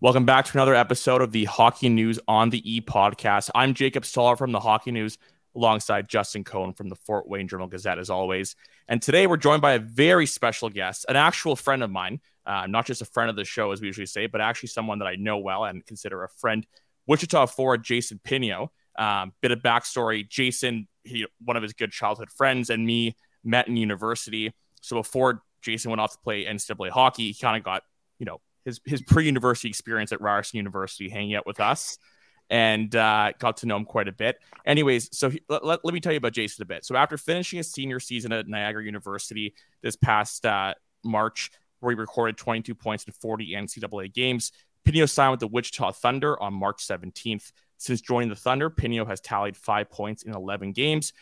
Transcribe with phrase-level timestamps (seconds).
[0.00, 3.48] Welcome back to another episode of the Hockey News on the E podcast.
[3.54, 5.18] I'm Jacob Stoller from the Hockey News
[5.54, 8.56] alongside Justin Cohn from the Fort Wayne Journal Gazette, as always.
[8.88, 12.66] And today we're joined by a very special guest, an actual friend of mine, uh,
[12.66, 15.06] not just a friend of the show, as we usually say, but actually someone that
[15.06, 16.66] I know well and consider a friend,
[17.06, 18.70] Wichita forward Jason Pineo.
[18.98, 23.68] Um, bit of backstory Jason, he, one of his good childhood friends, and me met
[23.68, 24.52] in university.
[24.82, 27.84] So before Jason went off to play NCAA hockey, he kind of got,
[28.18, 31.98] you know, his his pre-university experience at Ryerson University, hanging out with us,
[32.50, 34.38] and uh, got to know him quite a bit.
[34.66, 36.84] Anyways, so he, let, let, let, me tell you about Jason a bit.
[36.84, 41.98] So after finishing his senior season at Niagara University this past uh, March, where he
[41.98, 44.52] recorded 22 points in 40 NCAA games,
[44.86, 47.52] Pineo signed with the Wichita Thunder on March 17th.
[47.78, 51.12] Since joining the Thunder, Pineo has tallied five points in 11 games.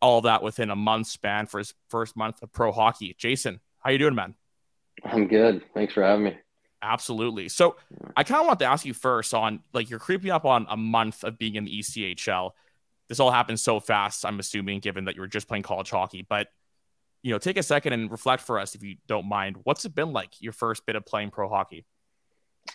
[0.00, 3.14] All that within a month span for his first month of pro hockey.
[3.18, 4.34] Jason, how you doing, man?
[5.04, 5.62] I'm good.
[5.74, 6.38] Thanks for having me.
[6.82, 7.48] Absolutely.
[7.48, 7.76] So
[8.16, 10.76] I kind of want to ask you first on like you're creeping up on a
[10.76, 12.52] month of being in the ECHL.
[13.08, 16.26] This all happened so fast, I'm assuming, given that you were just playing college hockey.
[16.28, 16.48] But
[17.22, 19.56] you know, take a second and reflect for us if you don't mind.
[19.64, 21.84] What's it been like your first bit of playing pro hockey?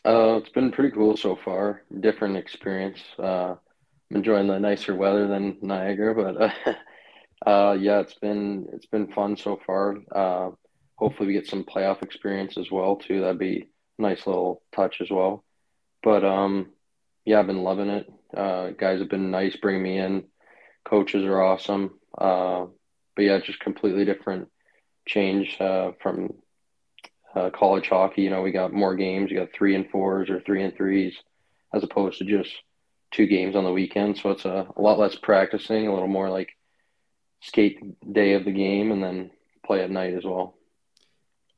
[0.05, 1.83] Uh, it's been pretty cool so far.
[1.99, 2.99] Different experience.
[3.19, 3.55] Uh,
[4.09, 9.11] I'm enjoying the nicer weather than Niagara, but uh, uh, yeah, it's been it's been
[9.13, 9.97] fun so far.
[10.13, 10.52] Uh,
[10.95, 13.22] hopefully, we get some playoff experience as well too.
[13.22, 13.69] That'd be
[14.02, 15.44] nice little touch as well.
[16.03, 16.71] But um,
[17.25, 18.11] yeah, I've been loving it.
[18.35, 20.23] Uh, guys have been nice bringing me in.
[20.83, 21.99] Coaches are awesome.
[22.17, 22.66] Uh,
[23.16, 24.49] but yeah, just completely different
[25.07, 26.33] change uh, from
[27.35, 28.23] uh, college hockey.
[28.23, 29.31] You know, we got more games.
[29.31, 31.16] You got three and fours or three and threes,
[31.73, 32.52] as opposed to just
[33.11, 34.17] two games on the weekend.
[34.17, 36.49] So it's a, a lot less practicing, a little more like
[37.41, 37.79] skate
[38.11, 39.31] day of the game, and then
[39.66, 40.55] play at night as well.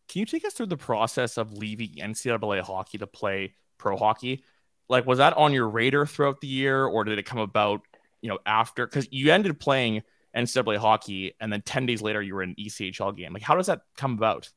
[0.07, 4.43] Can you take us through the process of leaving NCAA hockey to play pro hockey?
[4.89, 7.81] Like, was that on your radar throughout the year, or did it come about,
[8.21, 8.85] you know, after?
[8.85, 10.03] Because you ended playing
[10.35, 13.33] NCAA hockey, and then ten days later you were in ECHL game.
[13.33, 14.51] Like, how does that come about?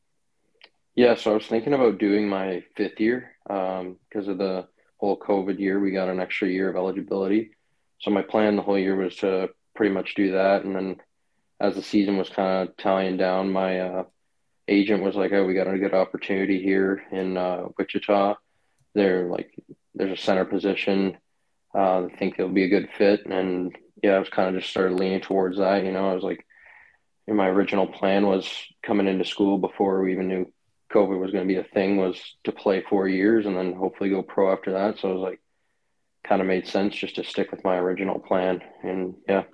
[0.94, 5.18] Yeah, so I was thinking about doing my fifth year because um, of the whole
[5.18, 5.78] COVID year.
[5.78, 7.50] We got an extra year of eligibility,
[7.98, 10.96] so my plan the whole year was to pretty much do that, and then
[11.60, 14.04] as the season was kind of tying down, my uh,
[14.68, 18.34] agent was like, "Oh, we got a good opportunity here in uh, Wichita.
[18.94, 19.54] They're like,
[19.94, 21.18] there's a center position.
[21.74, 24.70] Uh, I think it'll be a good fit." And yeah, I was kind of just
[24.70, 25.84] started leaning towards that.
[25.84, 26.46] You know, I was like,
[27.28, 28.48] my original plan was
[28.84, 30.52] coming into school before we even knew
[30.92, 34.10] COVID was going to be a thing was to play four years and then hopefully
[34.10, 34.98] go pro after that.
[34.98, 35.40] So it was like,
[36.26, 38.60] kind of made sense just to stick with my original plan.
[38.82, 39.44] And yeah.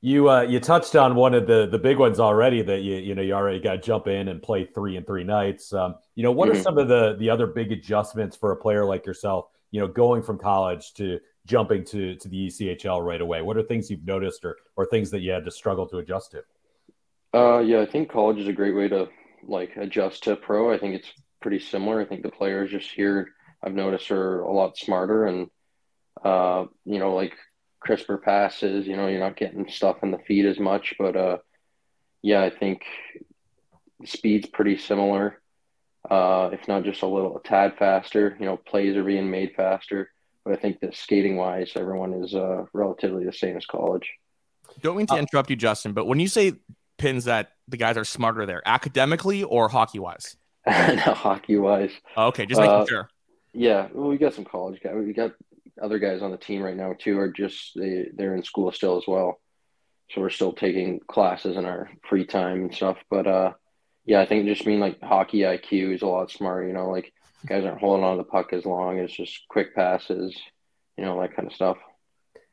[0.00, 3.14] You uh, you touched on one of the the big ones already that you you
[3.14, 5.72] know you already got to jump in and play three and three nights.
[5.72, 6.58] Um, you know what mm-hmm.
[6.58, 9.46] are some of the the other big adjustments for a player like yourself?
[9.70, 13.42] You know, going from college to jumping to to the ECHL right away.
[13.42, 16.32] What are things you've noticed or or things that you had to struggle to adjust
[16.32, 16.42] to?
[17.34, 19.08] Uh, yeah, I think college is a great way to
[19.42, 20.72] like adjust to pro.
[20.72, 22.00] I think it's pretty similar.
[22.00, 23.28] I think the players just here
[23.62, 25.48] I've noticed are a lot smarter and
[26.24, 27.34] uh, you know like
[27.86, 28.86] crisper passes.
[28.86, 31.38] You know, you're not getting stuff in the feet as much, but uh,
[32.22, 32.82] yeah, I think
[34.04, 35.40] speed's pretty similar.
[36.10, 39.52] Uh, if not just a little a tad faster, you know, plays are being made
[39.56, 40.10] faster.
[40.44, 44.08] But I think that skating wise, everyone is uh, relatively the same as college.
[44.82, 46.54] Don't mean to uh, interrupt you, Justin, but when you say
[46.98, 50.36] pins that the guys are smarter there, academically or hockey wise?
[50.66, 51.90] no, hockey wise.
[52.16, 53.08] Oh, okay, just making uh, sure.
[53.52, 54.94] Yeah, well, we got some college guys.
[54.96, 55.32] We got
[55.82, 58.96] other guys on the team right now too are just they they're in school still
[58.96, 59.40] as well,
[60.10, 62.98] so we're still taking classes in our free time and stuff.
[63.10, 63.52] But uh,
[64.04, 66.66] yeah, I think just mean like hockey IQ is a lot smarter.
[66.66, 67.12] You know, like
[67.46, 68.98] guys aren't holding on to the puck as long.
[68.98, 70.36] It's just quick passes,
[70.96, 71.76] you know, that kind of stuff.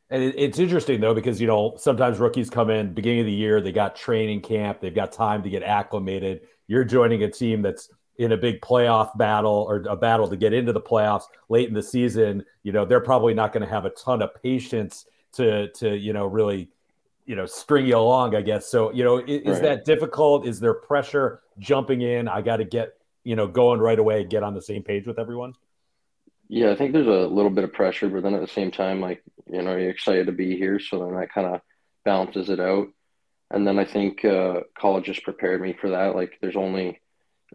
[0.10, 3.62] And it's interesting though because you know sometimes rookies come in beginning of the year,
[3.62, 6.42] they got training camp, they've got time to get acclimated.
[6.68, 10.54] You're joining a team that's in a big playoff battle or a battle to get
[10.54, 13.86] into the playoffs late in the season, you know, they're probably not going to have
[13.86, 16.70] a ton of patience to to you know really
[17.26, 18.70] you know string you along, I guess.
[18.70, 19.48] So you know, is, right.
[19.48, 20.46] is that difficult?
[20.46, 22.28] Is there pressure jumping in?
[22.28, 22.94] I got to get
[23.24, 25.54] you know going right away, get on the same page with everyone.
[26.50, 29.02] Yeah, I think there's a little bit of pressure, but then at the same time,
[29.02, 31.62] like you know, you're excited to be here, so then that kind of
[32.06, 32.88] balances it out.
[33.52, 36.16] And then I think uh, college just prepared me for that.
[36.16, 37.00] Like, there's only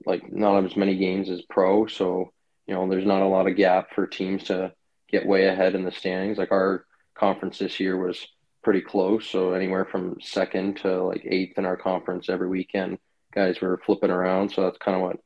[0.07, 2.33] like not as many games as pro, so
[2.67, 4.73] you know there's not a lot of gap for teams to
[5.11, 6.39] get way ahead in the standings.
[6.39, 6.85] Like our
[7.15, 8.27] conference this year was
[8.63, 12.99] pretty close, so anywhere from second to like eighth in our conference every weekend,
[13.35, 14.51] guys were flipping around.
[14.51, 15.17] So that's kind of what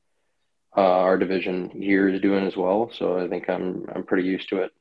[0.77, 2.91] uh, our division here is doing as well.
[2.93, 4.73] So I think I'm I'm pretty used to it.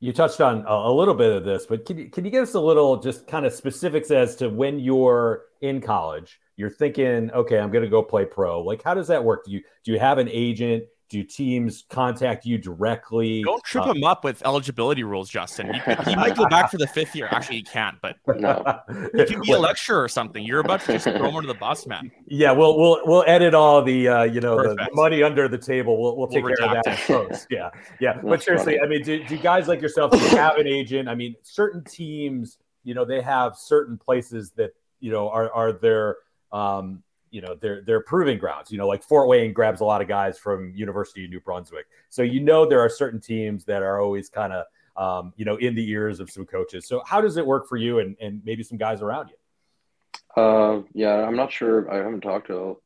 [0.00, 2.54] You touched on a, little bit of this, but can you, can you give us
[2.54, 7.58] a little just kind of specifics as to when you're in college, you're thinking, okay,
[7.58, 8.62] I'm going to go play pro.
[8.62, 9.44] Like, how does that work?
[9.46, 10.84] Do you do you have an agent?
[11.14, 13.44] Do teams contact you directly?
[13.44, 15.72] Don't trip uh, him up with eligibility rules, Justin.
[15.72, 15.80] He,
[16.10, 17.28] he, might go back for the fifth year.
[17.30, 18.80] Actually, he can't, but no.
[19.14, 20.44] he can be a lecturer or something.
[20.44, 22.10] You're about to just throw him under the bus, man.
[22.26, 25.56] Yeah, we'll we'll we'll edit all the uh, you know the, the, money under the
[25.56, 26.02] table.
[26.02, 27.46] We'll we'll take we'll care of that post.
[27.50, 27.70] Yeah,
[28.00, 28.14] yeah.
[28.14, 28.84] That's but seriously, funny.
[28.84, 31.08] I mean, do, do guys like yourself do you have an agent?
[31.08, 35.70] I mean, certain teams, you know, they have certain places that you know are are
[35.70, 36.16] their
[36.50, 38.70] um, you know they're they're proving grounds.
[38.70, 41.86] You know, like Fort Wayne grabs a lot of guys from University of New Brunswick.
[42.08, 44.66] So you know there are certain teams that are always kind of
[44.96, 46.86] um, you know in the ears of some coaches.
[46.86, 50.40] So how does it work for you and and maybe some guys around you?
[50.40, 51.90] Uh, yeah, I'm not sure.
[51.92, 52.78] I haven't talked to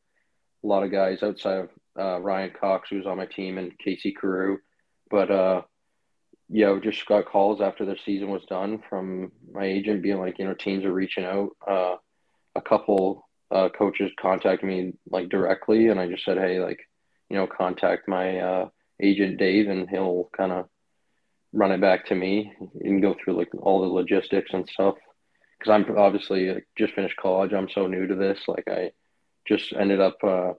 [0.65, 1.69] a lot of guys outside of
[1.99, 4.59] uh, Ryan Cox, who's on my team, and Casey Carew.
[5.11, 5.63] But uh,
[6.49, 10.39] yeah, we just got calls after the season was done from my agent being like,
[10.39, 11.51] you know, teams are reaching out.
[11.67, 11.97] Uh,
[12.55, 16.81] a couple uh, coaches contact me like directly, and I just said, hey, like,
[17.31, 18.69] you know, contact my uh,
[19.01, 20.67] agent Dave, and he'll kind of
[21.53, 24.97] run it back to me and go through like all the logistics and stuff.
[25.59, 28.39] Because I'm obviously like, just finished college, I'm so new to this.
[28.47, 28.93] Like, I
[29.47, 30.53] just ended up uh,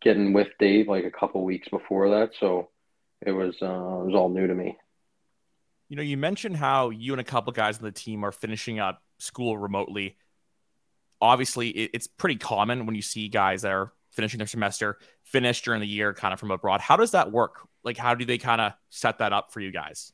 [0.00, 2.70] getting with Dave like a couple weeks before that, so
[3.24, 4.76] it was uh, it was all new to me.
[5.88, 8.78] You know, you mentioned how you and a couple guys on the team are finishing
[8.78, 10.16] up school remotely
[11.22, 15.62] obviously it, it's pretty common when you see guys that are finishing their semester finish
[15.62, 16.82] during the year kind of from abroad.
[16.82, 17.66] How does that work?
[17.82, 20.12] Like how do they kind of set that up for you guys?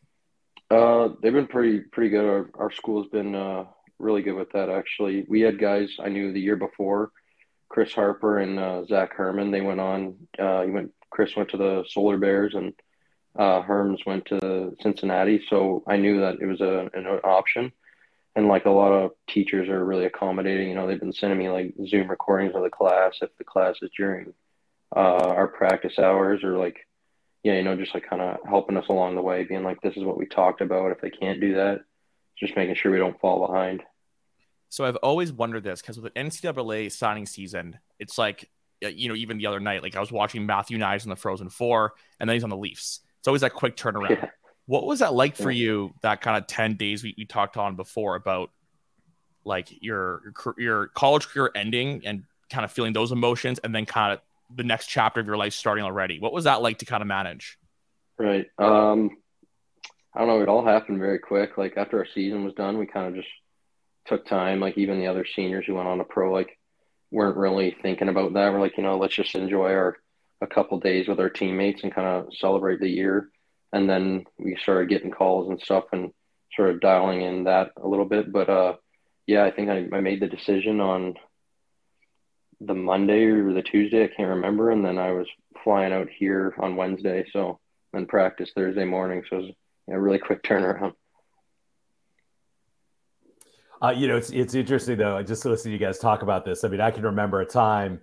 [0.71, 2.25] Uh, they've been pretty pretty good.
[2.25, 3.65] Our, our school's been uh,
[3.99, 5.25] really good with that actually.
[5.29, 7.11] We had guys i knew the year before
[7.69, 9.51] chris harper and uh, zach herman.
[9.51, 12.75] They went on uh, he went chris went to the solar bears and
[13.39, 15.43] uh, herms went to cincinnati.
[15.49, 17.73] So i knew that it was a, an option
[18.39, 20.69] and like a lot of teachers are really accommodating.
[20.69, 23.75] You know, they've been sending me like Zoom recordings of the class if the class
[23.83, 24.33] is during
[24.95, 26.87] uh, our practice hours or like,
[27.43, 29.97] yeah, you know, just like kind of helping us along the way, being like, this
[29.97, 30.93] is what we talked about.
[30.93, 31.81] If they can't do that,
[32.39, 33.83] just making sure we don't fall behind.
[34.69, 38.49] So I've always wondered this because with the NCAA signing season, it's like,
[38.81, 41.49] you know, even the other night, like I was watching Matthew Knies in the Frozen
[41.49, 43.01] Four, and then he's on the Leafs.
[43.19, 44.11] It's always that quick turnaround.
[44.11, 44.29] Yeah.
[44.69, 45.95] What was that like for you?
[46.03, 48.51] That kind of ten days we, we talked on before about
[49.43, 54.13] like your your college career ending and kind of feeling those emotions, and then kind
[54.13, 54.21] of
[54.55, 56.21] the next chapter of your life starting already.
[56.21, 57.59] What was that like to kind of manage?
[58.19, 58.47] Right.
[58.59, 59.17] Um,
[60.15, 60.43] I don't know.
[60.43, 61.57] It all happened very quick.
[61.57, 63.33] Like after our season was done, we kind of just
[64.05, 64.61] took time.
[64.61, 66.59] Like even the other seniors who went on to pro, like
[67.11, 68.53] weren't really thinking about that.
[68.53, 69.97] We're like, you know, let's just enjoy our
[70.43, 73.31] a couple days with our teammates and kind of celebrate the year
[73.73, 76.13] and then we started getting calls and stuff and
[76.55, 78.33] sort of dialing in that a little bit.
[78.33, 78.77] But uh,
[79.27, 81.15] yeah, I think I, I made the decision on
[82.61, 85.27] the Monday or the Tuesday, I can't remember, and then I was
[85.63, 87.61] flying out here on Wednesday, so
[87.93, 89.23] then practice Thursday morning.
[89.29, 89.51] So it was
[89.91, 90.95] a really quick turnaround.
[93.81, 95.17] Uh, you know, it's it's interesting though.
[95.17, 96.65] I Just to listen to you guys talk about this.
[96.65, 98.01] I mean, I can remember a time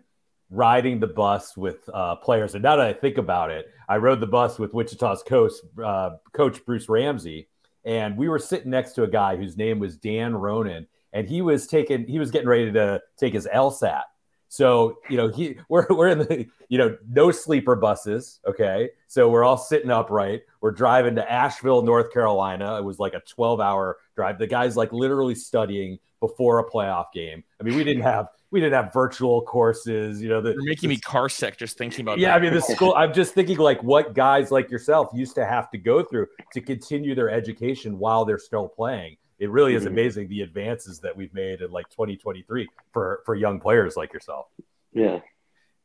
[0.55, 2.55] riding the bus with uh, players.
[2.55, 5.53] And now that I think about it, I rode the bus with Wichita's coach,
[5.83, 7.47] uh, coach Bruce Ramsay,
[7.83, 11.41] and we were sitting next to a guy whose name was Dan Ronan, and he
[11.41, 14.03] was taking, he was getting ready to take his LSAT.
[14.47, 18.39] So you know, he we're we're in the you know no sleeper buses.
[18.47, 20.43] Okay, so we're all sitting upright.
[20.61, 22.77] We're driving to Asheville, North Carolina.
[22.77, 24.39] It was like a twelve hour drive.
[24.39, 27.43] The guy's like literally studying before a playoff game.
[27.59, 30.21] I mean, we didn't have we didn't have virtual courses.
[30.21, 32.19] You know, the, you're making the, me car sick just thinking about.
[32.19, 32.37] Yeah, that.
[32.37, 32.93] I mean, the school.
[32.95, 36.61] I'm just thinking like what guys like yourself used to have to go through to
[36.61, 39.17] continue their education while they're still playing.
[39.37, 39.93] It really is mm-hmm.
[39.93, 44.47] amazing the advances that we've made in like 2023 for for young players like yourself.
[44.93, 45.19] Yeah.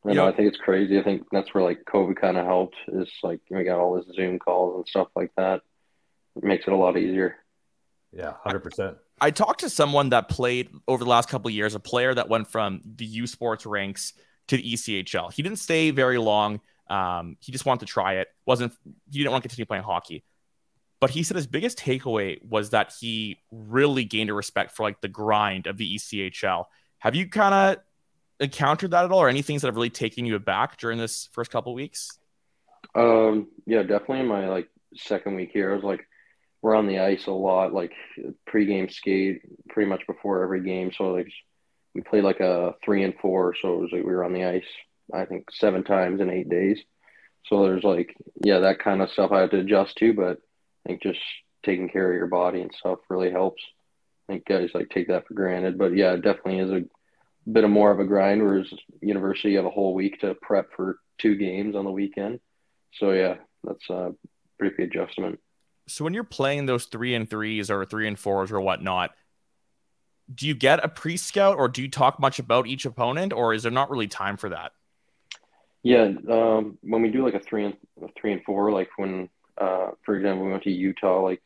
[0.03, 0.97] I know, I think it's crazy.
[0.97, 4.15] I think that's where like COVID kind of helped is like we got all this
[4.15, 5.61] Zoom calls and stuff like that.
[6.35, 7.35] It makes it a lot easier.
[8.11, 8.97] Yeah, hundred percent.
[9.21, 12.51] I talked to someone that played over the last couple years, a player that went
[12.51, 14.13] from the U Sports ranks
[14.47, 15.31] to the ECHL.
[15.31, 16.59] He didn't stay very long.
[16.89, 18.27] Um, he just wanted to try it.
[18.47, 18.73] wasn't
[19.11, 20.23] He didn't want to continue playing hockey.
[20.99, 25.01] But he said his biggest takeaway was that he really gained a respect for like
[25.01, 26.65] the grind of the ECHL.
[26.99, 27.83] Have you kind of
[28.39, 31.29] encountered that at all, or any things that have really taken you aback during this
[31.31, 32.19] first couple weeks?
[32.95, 36.07] Um, yeah, definitely in my like second week here, I was like,
[36.61, 37.91] we're on the ice a lot, like
[38.47, 40.91] pregame skate pretty much before every game.
[40.95, 41.31] So like
[41.93, 44.45] we played like a three and four, so it was like we were on the
[44.45, 44.65] ice
[45.13, 46.79] I think seven times in eight days.
[47.47, 50.37] So there's like, yeah, that kind of stuff I had to adjust to, but
[50.85, 51.19] I think just
[51.63, 53.61] taking care of your body and stuff really helps.
[54.29, 57.63] I think guys like take that for granted, but yeah, it definitely is a bit
[57.63, 58.41] of more of a grind.
[58.41, 62.39] Whereas university, you have a whole week to prep for two games on the weekend.
[62.93, 64.13] So yeah, that's a
[64.59, 65.39] pretty big adjustment.
[65.87, 69.11] So when you're playing those three and threes or three and fours or whatnot,
[70.33, 73.53] do you get a pre scout or do you talk much about each opponent or
[73.53, 74.71] is there not really time for that?
[75.83, 79.29] Yeah, um, when we do like a three and a three and four, like when,
[79.59, 81.41] uh, for example, we went to Utah, like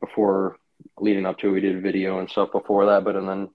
[0.00, 0.56] before
[0.98, 3.04] leading up to it, we did video and stuff before that.
[3.04, 3.50] But and then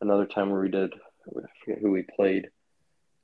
[0.00, 0.94] another time where we did,
[1.26, 2.48] I forget who we played.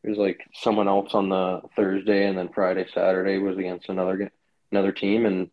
[0.02, 4.30] It was like someone else on the Thursday, and then Friday, Saturday was against another
[4.70, 5.48] another team, and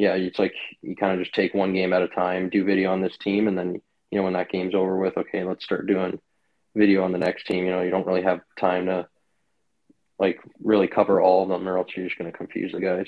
[0.00, 2.90] yeah, it's like you kind of just take one game at a time, do video
[2.90, 3.80] on this team, and then
[4.10, 6.18] you know when that game's over with, okay, let's start doing
[6.74, 7.66] video on the next team.
[7.66, 9.06] You know, you don't really have time to
[10.18, 13.06] like really cover all of them, or else you're just going to confuse the guys.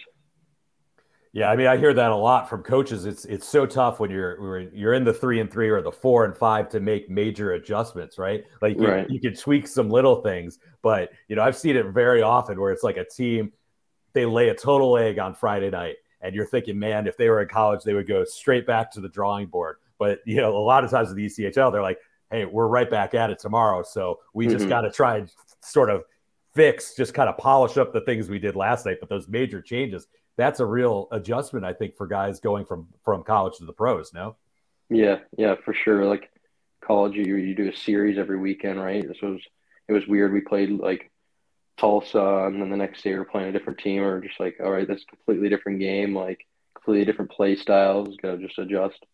[1.33, 3.07] Yeah, I mean, I hear that a lot from coaches.
[3.07, 6.27] It's it's so tough when you're you're in the three and three or the four
[6.27, 8.45] and five to make major adjustments, right?
[8.61, 9.09] Like you, right.
[9.09, 12.71] you can tweak some little things, but you know, I've seen it very often where
[12.71, 13.53] it's like a team
[14.13, 17.43] they lay a total egg on Friday night, and you're thinking, man, if they were
[17.43, 19.77] in college, they would go straight back to the drawing board.
[19.99, 21.99] But you know, a lot of times with the ECHL, they're like,
[22.31, 24.57] hey, we're right back at it tomorrow, so we mm-hmm.
[24.57, 26.05] just got to try and sort of
[26.55, 28.99] fix, just kind of polish up the things we did last night.
[29.01, 33.23] But those major changes, that's a real adjustment, I think, for guys going from from
[33.23, 34.13] college to the pros.
[34.15, 34.37] No.
[34.89, 36.05] Yeah, yeah, for sure.
[36.05, 36.31] Like
[36.83, 39.07] college, you you do a series every weekend, right?
[39.07, 39.41] This was
[39.89, 40.33] it was weird.
[40.33, 41.12] We played like
[41.83, 44.03] Tulsa, and then the next day we're playing a different team.
[44.03, 46.47] Or just like, all right, this completely different game, like
[46.77, 48.17] completely different play styles.
[48.23, 49.05] Got to just adjust.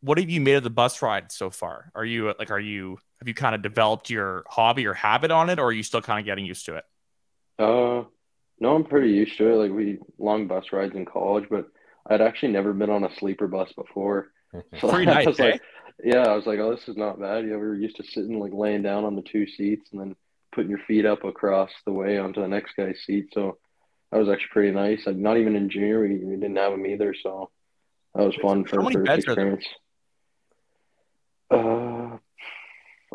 [0.00, 1.92] What have you made of the bus ride so far?
[1.94, 5.48] Are you like, are you have you kind of developed your hobby or habit on
[5.48, 6.84] it, or are you still kind of getting used to it?
[7.56, 8.02] Uh,
[8.58, 9.54] no, I'm pretty used to it.
[9.54, 11.68] Like we long bus rides in college, but
[12.08, 14.28] I'd actually never been on a sleeper bus before.
[14.80, 15.50] So Pretty nice, I was eh?
[15.50, 15.62] like,
[16.04, 17.44] yeah, I was like, oh, this is not bad.
[17.44, 20.14] You were used to sitting like laying down on the two seats and then
[20.54, 23.28] putting your feet up across the way onto the next guy's seat.
[23.32, 23.58] So
[24.10, 25.06] that was actually pretty nice.
[25.06, 27.14] Like not even in junior, we, we didn't have them either.
[27.22, 27.50] So
[28.14, 29.66] that was fun for the first experience.
[31.50, 32.16] Uh,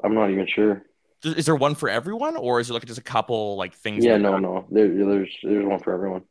[0.03, 0.83] I'm not even sure
[1.23, 4.17] is there one for everyone or is it like just a couple like things yeah
[4.17, 6.23] no no there, there's there's one for everyone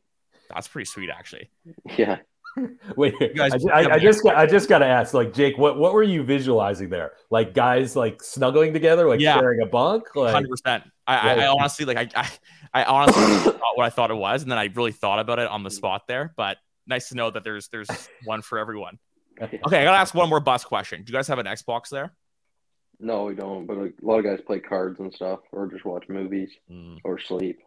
[0.53, 1.49] that's pretty sweet actually
[1.97, 2.17] yeah
[2.95, 5.77] Wait, guys, I, I, I, just got, I just got to ask, like Jake, what
[5.77, 7.13] what were you visualizing there?
[7.29, 9.39] Like guys like snuggling together, like yeah.
[9.39, 10.83] sharing a bunk, like hundred percent.
[11.07, 12.21] I, I, honestly like I
[12.73, 15.39] I, I honestly thought what I thought it was, and then I really thought about
[15.39, 16.33] it on the spot there.
[16.35, 17.89] But nice to know that there's there's
[18.25, 18.99] one for everyone.
[19.41, 21.03] Okay, I gotta ask one more bus question.
[21.03, 22.13] Do you guys have an Xbox there?
[22.99, 23.65] No, we don't.
[23.65, 26.97] But a lot of guys play cards and stuff, or just watch movies mm.
[27.05, 27.59] or sleep.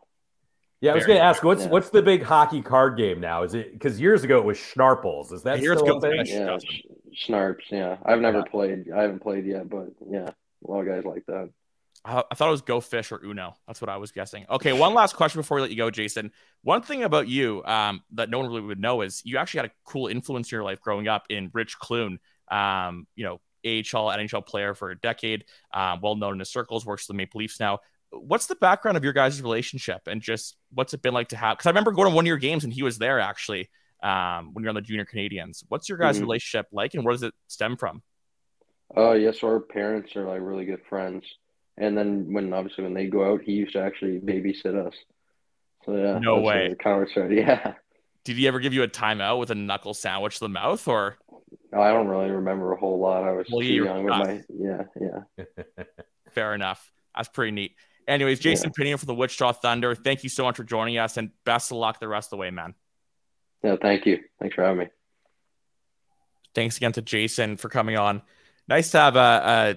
[0.82, 1.68] Yeah, I was going to ask what's yeah.
[1.68, 3.44] what's the big hockey card game now?
[3.44, 5.32] Is it because years ago it was Schnarples?
[5.32, 6.12] Is that years still ago?
[6.24, 6.58] Yeah,
[7.14, 7.70] Schnarps.
[7.70, 8.50] Yeah, I've never yeah.
[8.50, 8.90] played.
[8.92, 11.50] I haven't played yet, but yeah, a lot of guys like that.
[12.04, 13.54] I, I thought it was Go Fish or Uno.
[13.68, 14.44] That's what I was guessing.
[14.50, 16.32] Okay, one last question before we let you go, Jason.
[16.62, 19.66] One thing about you um, that no one really would know is you actually had
[19.66, 22.18] a cool influence in your life growing up in Rich Clune.
[22.50, 26.84] Um, you know, AHL, NHL player for a decade, um, well known in his circles,
[26.84, 27.78] works for the Maple Leafs now.
[28.12, 31.56] What's the background of your guys' relationship and just what's it been like to have?
[31.56, 33.70] Because I remember going to one of your games and he was there actually
[34.02, 35.64] um, when you're on the Junior Canadiens.
[35.68, 36.24] What's your guys' mm-hmm.
[36.24, 38.02] relationship like and where does it stem from?
[38.96, 41.24] Uh, yes, our parents are like really good friends.
[41.78, 44.94] And then when obviously when they go out, he used to actually babysit us.
[45.84, 46.66] So yeah, no way.
[46.66, 47.32] Of started.
[47.38, 47.74] Yeah.
[48.24, 51.16] Did he ever give you a timeout with a knuckle sandwich to the mouth, or?
[51.72, 53.24] I don't really remember a whole lot.
[53.24, 55.44] I was well, too young with my yeah yeah.
[56.30, 56.92] Fair enough.
[57.16, 57.72] That's pretty neat.
[58.08, 58.84] Anyways, Jason yeah.
[58.84, 59.94] Pineo for the Wichita Thunder.
[59.94, 62.36] Thank you so much for joining us, and best of luck the rest of the
[62.38, 62.74] way, man.
[63.62, 64.18] Yeah, thank you.
[64.40, 64.86] Thanks for having me.
[66.54, 68.22] Thanks again to Jason for coming on.
[68.68, 69.74] Nice to have uh, uh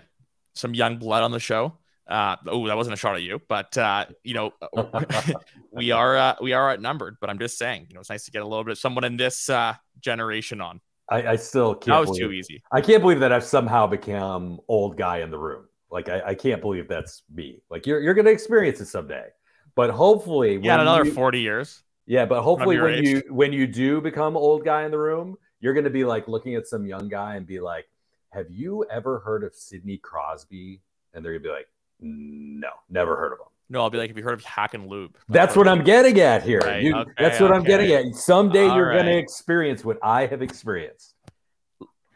[0.55, 1.77] some young blood on the show.
[2.08, 4.53] Uh, oh, that wasn't a shot at you, but uh, you know,
[5.72, 7.17] we are uh, we are outnumbered.
[7.20, 9.03] But I'm just saying, you know, it's nice to get a little bit of someone
[9.03, 10.82] in this uh, generation on.
[11.10, 11.86] I, I still can't.
[11.86, 12.63] That was believe, too easy.
[12.72, 15.65] I can't believe that I've somehow become old guy in the room.
[15.92, 17.62] Like I, I can't believe that's me.
[17.70, 19.27] Like you're you're gonna experience it someday,
[19.75, 21.84] but hopefully, yeah, another you, forty years.
[22.06, 23.08] Yeah, but hopefully when age.
[23.08, 26.56] you when you do become old guy in the room, you're gonna be like looking
[26.56, 27.88] at some young guy and be like,
[28.30, 30.82] "Have you ever heard of Sidney Crosby?"
[31.13, 31.68] And they're gonna be like,
[32.00, 35.15] "No, never heard of him." No, I'll be like, have you heard of Hakan Loob?
[35.27, 36.60] That's what I'm getting at here.
[36.60, 36.84] Right.
[36.84, 37.58] You, okay, that's what okay.
[37.58, 38.15] I'm getting at.
[38.15, 39.01] Someday All you're right.
[39.01, 41.15] going to experience what I have experienced.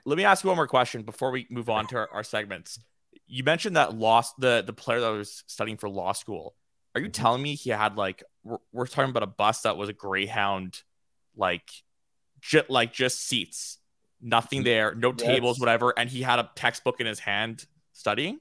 [0.05, 2.79] Let me ask you one more question before we move on to our, our segments.
[3.31, 6.55] You mentioned that lost the the player that was studying for law school.
[6.95, 9.87] Are you telling me he had like we're, we're talking about a bus that was
[9.87, 10.81] a Greyhound,
[11.37, 11.69] like,
[12.41, 13.77] just like just seats,
[14.19, 18.39] nothing there, no tables, whatever, and he had a textbook in his hand studying?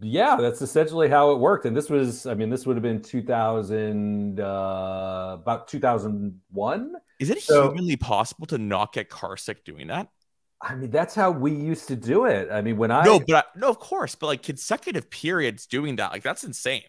[0.00, 1.66] Yeah, that's essentially how it worked.
[1.66, 6.94] And this was, I mean, this would have been 2000, uh, about 2001.
[7.18, 10.08] Is it So- humanly possible to not get car sick doing that?
[10.62, 12.50] I mean, that's how we used to do it.
[12.52, 15.96] I mean, when I no, but I, no, of course, but like consecutive periods doing
[15.96, 16.82] that, like that's insane.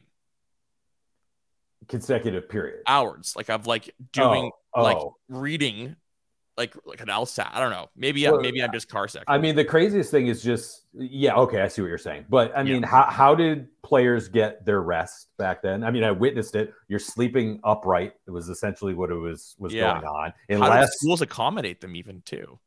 [1.87, 2.81] consecutive period.
[2.87, 5.15] Hours, like of like doing oh, like oh.
[5.29, 5.95] reading,
[6.57, 7.49] like like an LSAT.
[7.51, 7.89] I don't know.
[7.95, 9.23] Maybe Well, maybe I'm just car sick.
[9.27, 12.25] I mean, the craziest thing is just, yeah, okay, I see what you're saying.
[12.29, 12.73] But I Yeah.
[12.73, 15.83] mean, how, how did players get their rest back then?
[15.83, 16.73] I mean, I witnessed it.
[16.87, 18.13] You're sleeping upright.
[18.27, 19.93] It was essentially what it was was Yeah.
[19.93, 20.33] going on.
[20.61, 22.59] How did schools accommodate them even too?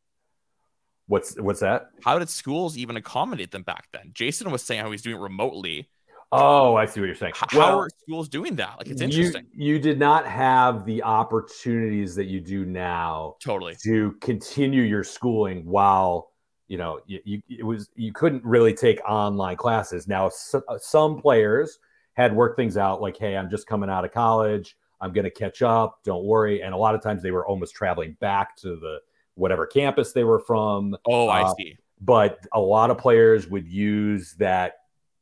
[1.06, 1.90] What's what's that?
[2.04, 4.10] How did schools even accommodate them back then?
[4.12, 5.88] Jason was saying how he's doing it remotely.
[6.32, 7.34] Oh, I see what you're saying.
[7.36, 8.76] How are schools doing that?
[8.78, 9.46] Like it's you- interesting.
[9.54, 13.76] You, did not have the opportunities that you do now Totally.
[13.84, 16.32] to continue your schooling while
[16.66, 20.08] you know you, you it was you couldn't really take online classes.
[20.08, 21.78] Now so, some players
[22.14, 24.76] had worked things out like, hey, I'm just coming out of college.
[25.00, 25.98] I'm going to catch up.
[26.04, 26.62] Don't worry.
[26.62, 28.98] And a lot of times they were almost traveling back to the
[29.34, 30.96] whatever campus they were from.
[31.06, 31.76] Oh, I Uh, see.
[32.00, 34.74] but a lot of players would use that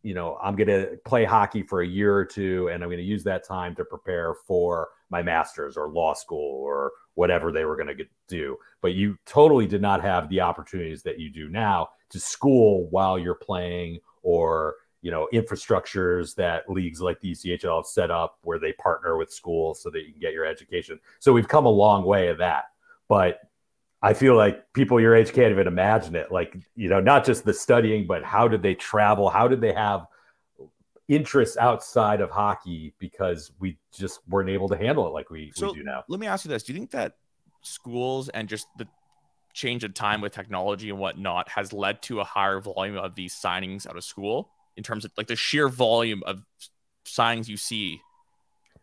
[0.05, 2.97] you know i'm going to play hockey for a year or two and i'm going
[2.99, 7.65] to use that time to prepare for my masters or law school or whatever they
[7.67, 8.57] were going to do.
[8.81, 13.19] But you totally did not have the opportunities that you do now to school while
[13.19, 18.59] you're playing or you know infrastructures that leagues like the ECHL have set up where
[18.59, 20.99] they partner with schools so that you can get your education.
[21.21, 22.65] So we've come a long way of that.
[23.09, 23.41] But
[24.03, 26.33] I feel like people your age can't even imagine it.
[26.33, 29.31] Like, you know, not just the studying, but how did they travel?
[29.31, 30.07] How did they have
[31.09, 35.73] interests outside of hockey because we just weren't able to handle it like we, So-
[35.73, 36.05] we do now?
[36.09, 37.17] Let me ask you this: Do you think that
[37.63, 38.89] schools and just the
[39.55, 43.35] change of time with technology and whatnot has led to a higher volume of these
[43.35, 46.43] signings out of school in terms of like the sheer volume of
[47.05, 48.01] signings you see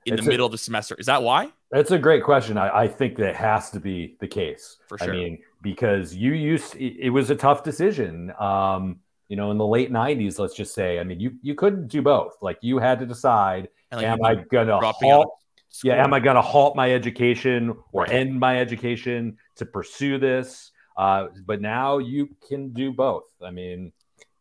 [0.05, 0.95] in It's the a- middle of the semester?
[0.97, 1.51] Is that why?
[1.71, 2.57] That's a great question.
[2.57, 4.77] I, I think that has to be the case.
[4.87, 5.09] For sure.
[5.09, 8.33] I mean, because you used it, it was a tough decision.
[8.39, 10.99] Um, you know, in the late '90s, let's just say.
[10.99, 12.33] I mean, you you couldn't do both.
[12.41, 15.33] Like, you had to decide: like Am I gonna dropping out of halt?
[15.83, 18.11] Yeah, am I gonna halt my education or Right.
[18.11, 20.71] end my education to pursue this?
[20.97, 23.25] Uh, but now you can do both.
[23.45, 23.91] I mean,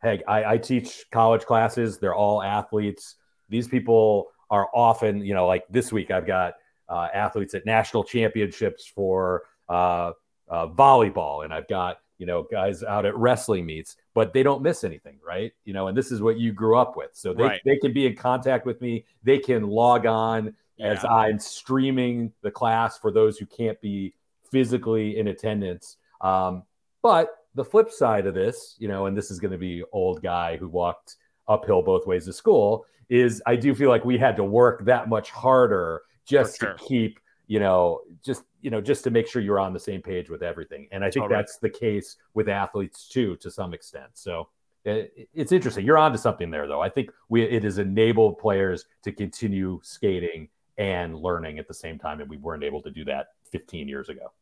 [0.03, 1.99] hey, I, I teach college classes.
[1.99, 3.17] They're all athletes.
[3.51, 6.55] These people are often, you know, like this week, I've got
[6.89, 10.13] uh, athletes at national championships for uh,
[10.49, 14.63] uh, volleyball, and I've got you know guys out at wrestling meets, but they don't
[14.63, 15.53] miss anything, right?
[15.65, 17.61] You know, and this is what you grew up with, so they Right.
[17.65, 19.05] they can be in contact with me.
[19.23, 24.15] They can log on as I'm streaming the class for those who can't be
[24.51, 25.97] physically in attendance.
[26.21, 26.63] Um,
[27.03, 30.23] but the flip side of this, you know, and this is going to be old
[30.23, 31.17] guy who walked
[31.49, 35.09] uphill both ways to school, is I do feel like we had to work that
[35.09, 36.75] much harder just sure.
[36.75, 40.03] to keep, you know, just you know, just to make sure you're on the same
[40.03, 40.89] page with everything.
[40.91, 41.39] And I think Totally.
[41.39, 44.11] that's the case with athletes too, to some extent.
[44.15, 44.49] So
[44.85, 45.85] it, it's interesting.
[45.85, 46.81] You're onto something there, though.
[46.81, 51.99] I think we it has enabled players to continue skating and learning at the same
[51.99, 54.33] time, and we weren't able to do that 15 years ago.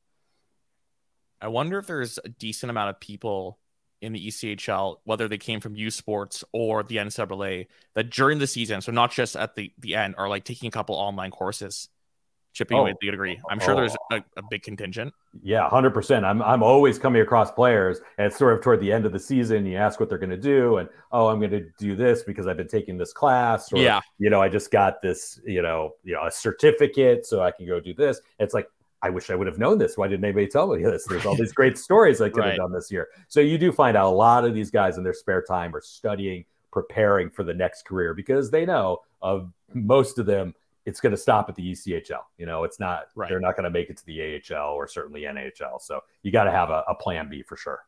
[1.41, 3.59] I wonder if there's a decent amount of people
[4.07, 8.47] in the ECHL, whether they came from U Sports or the NCAA, that during the
[8.47, 11.89] season, so not just at the, the end, are like taking a couple online courses,
[12.53, 12.93] chipping away Oh.
[12.95, 13.39] to the degree.
[13.51, 13.77] I'm sure Oh.
[13.77, 15.13] there's a, a big contingent.
[15.43, 16.25] Yeah, hundred percent.
[16.25, 19.19] I'm I'm always coming across players, and it's sort of toward the end of the
[19.19, 19.67] season.
[19.67, 22.47] You ask what they're going to do, and oh, I'm going to do this because
[22.47, 24.01] I've been taking this class, or Yeah.
[24.19, 27.67] you know, I just got this, you know, you know, a certificate, so I can
[27.67, 28.21] go do this.
[28.39, 28.69] It's like
[29.03, 29.97] I wish I would have known this.
[29.97, 31.05] Why didn't anybody tell me this?
[31.07, 32.49] There's all these great stories I could Right.
[32.51, 33.09] have done this year.
[33.29, 35.81] So you do find out a lot of these guys in their spare time are
[35.81, 40.55] studying, preparing for the next career because they know of most of them
[40.87, 42.21] it's going to stop at the ECHL.
[42.39, 43.29] You know, it's not, Right.
[43.29, 45.81] they're not going to make it to the AHL or certainly NHL.
[45.81, 47.81] So you got to have a, a plan B for sure.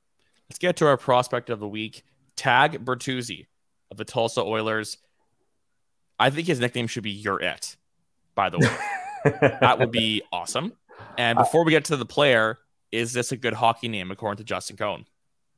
[0.50, 3.46] Let's get to our prospect of the week, Tag Bertuzzi
[3.92, 4.98] of the Tulsa Oilers.
[6.18, 7.76] I think his nickname should be You're It,
[8.34, 9.30] by the way.
[9.60, 10.72] that would be awesome.
[11.16, 12.58] And before we get to the player,
[12.92, 15.04] is this a good hockey name according to Justin Cohn?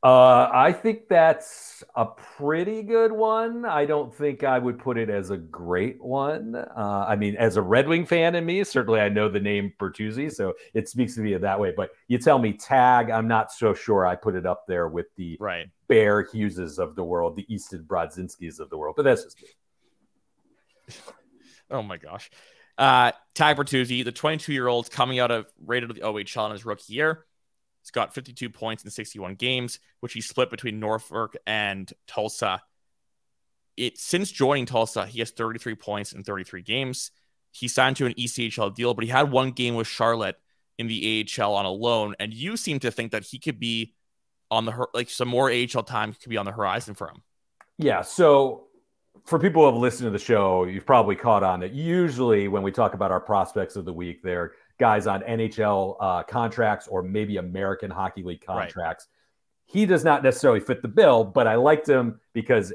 [0.03, 3.67] Uh, I think that's a pretty good one.
[3.67, 6.55] I don't think I would put it as a great one.
[6.55, 9.75] Uh, I mean, as a Red Wing fan in me, certainly I know the name
[9.79, 11.75] Bertuzzi, so it speaks to me that way.
[11.77, 15.15] But you tell me tag, I'm not so sure I put it up there with
[15.17, 15.67] the Right.
[15.87, 18.95] Bear Hugheses of the world, the Easton Brodzinskis of the world.
[18.97, 19.49] But that's just me.
[21.73, 22.31] Oh my gosh.
[22.81, 26.53] Uh, Tag Bertuzzi, the 22 year old coming out of rated of the OHL in
[26.53, 27.27] his rookie year.
[27.83, 32.63] He's got 52 points in 61 games, which he split between Norfolk and Tulsa.
[33.77, 37.11] It since joining Tulsa, he has 33 points in 33 games.
[37.53, 40.37] He signed to an ECHL deal, but he had one game with Charlotte
[40.79, 42.15] in the AHL on a loan.
[42.19, 43.95] And you seem to think that he could be
[44.51, 47.23] on the like some more AHL time could be on the horizon for him.
[47.77, 48.01] Yeah.
[48.03, 48.69] So
[49.25, 52.63] for people who have listened to the show, you've probably caught on that usually when
[52.63, 57.03] we talk about our prospects of the week, they're guys on NHL uh, contracts or
[57.03, 59.07] maybe American Hockey League contracts.
[59.09, 59.81] Right.
[59.81, 62.73] He does not necessarily fit the bill, but I liked him because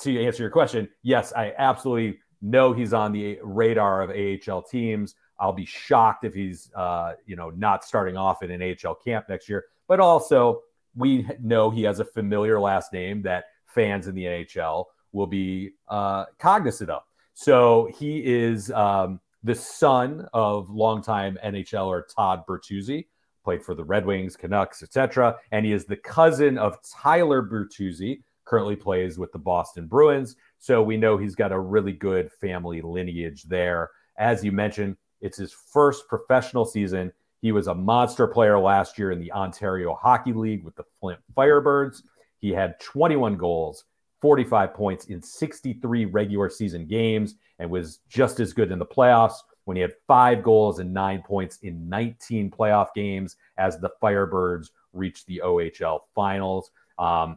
[0.00, 5.14] to answer your question, yes, I absolutely know he's on the radar of AHL teams.
[5.38, 9.26] I'll be shocked if he's, uh, you know, not starting off in an AHL camp
[9.28, 9.64] next year.
[9.86, 10.62] But also,
[10.96, 15.70] we know he has a familiar last name that fans in the NHL will be
[15.88, 17.02] uh, cognizant of.
[17.32, 23.06] So he is um, the son of longtime NHLer Todd Bertuzzi,
[23.42, 25.36] played for the Red Wings, Canucks, etc.
[25.52, 30.36] And he is the cousin of Tyler Bertuzzi, currently plays with the Boston Bruins.
[30.58, 33.90] So we know he's got a really good family lineage there.
[34.18, 37.12] As you mentioned, it's his first professional season.
[37.40, 41.20] He was a monster player last year in the Ontario Hockey League with the Flint
[41.36, 42.02] Firebirds.
[42.38, 43.84] He had 21 goals,
[44.24, 49.34] 45 points in 63 regular season games, and was just as good in the playoffs
[49.66, 54.70] when he had five goals and nine points in 19 playoff games as the Firebirds
[54.94, 56.70] reached the OHL finals.
[56.98, 57.36] Um,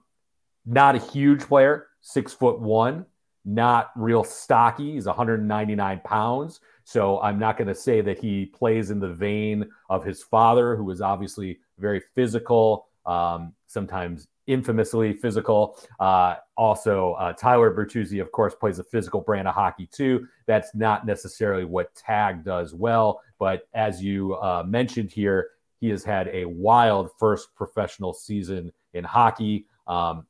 [0.65, 3.05] not a huge player, six foot one,
[3.43, 4.93] not real stocky.
[4.93, 6.61] He's 199 pounds.
[6.85, 10.77] So I'm not going to say that he plays in the vein of his father,
[10.77, 15.77] who was obviously very physical, um, sometimes infamously physical.
[15.99, 20.27] Uh, also, uh, Tyler Bertuzzi, of course, plays a physical brand of hockey too.
[20.45, 26.03] That's not necessarily what Tag does well, but as you uh, mentioned here, he has
[26.03, 29.65] had a wild first professional season in hockey.
[29.85, 30.25] Um,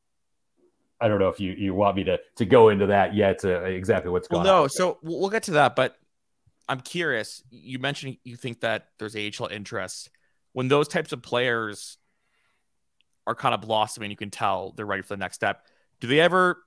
[0.99, 3.39] I don't know if you, you want me to to go into that yet.
[3.39, 4.69] To exactly what's going well, no, on.
[4.69, 5.95] so we'll get to that, but
[6.67, 7.43] I'm curious.
[7.49, 10.09] You mentioned you think that there's AHL interest
[10.53, 11.97] when those types of players
[13.27, 14.09] are kind of blossoming.
[14.09, 15.67] You can tell they're ready for the next step.
[15.99, 16.63] Do they ever